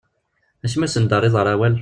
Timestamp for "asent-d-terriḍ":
0.89-1.35